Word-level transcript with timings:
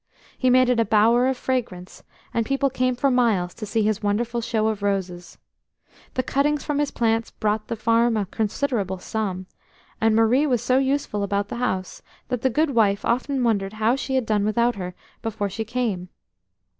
He 0.35 0.49
made 0.49 0.67
it 0.67 0.79
a 0.79 0.83
bower 0.83 1.27
of 1.27 1.37
fragrance, 1.37 2.01
and 2.33 2.43
people 2.43 2.71
came 2.71 2.95
for 2.95 3.11
miles 3.11 3.53
to 3.53 3.67
see 3.67 3.83
his 3.83 4.01
wonderful 4.01 4.41
show 4.41 4.67
of 4.69 4.81
roses. 4.81 5.37
The 6.15 6.23
cuttings 6.23 6.63
from 6.63 6.79
his 6.79 6.89
plants 6.89 7.29
brought 7.29 7.67
the 7.67 7.75
farmer 7.75 8.21
a 8.21 8.25
considerable 8.25 8.97
sum, 8.97 9.45
and 10.01 10.15
Marie 10.15 10.47
was 10.47 10.63
so 10.63 10.79
useful 10.79 11.21
about 11.21 11.49
the 11.49 11.57
house 11.61 12.01
that 12.29 12.41
the 12.41 12.49
good 12.49 12.71
wife 12.71 13.05
often 13.05 13.43
wondered 13.43 13.73
how 13.73 13.95
she 13.95 14.15
had 14.15 14.25
done 14.25 14.43
without 14.43 14.73
her 14.73 14.95
before 15.21 15.51
she 15.51 15.63
came. 15.63 16.09